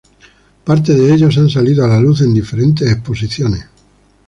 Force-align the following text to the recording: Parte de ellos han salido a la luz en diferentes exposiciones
Parte 0.65 0.95
de 0.95 1.13
ellos 1.13 1.37
han 1.37 1.47
salido 1.47 1.85
a 1.85 1.87
la 1.87 1.99
luz 1.99 2.21
en 2.21 2.33
diferentes 2.33 2.91
exposiciones 2.91 3.67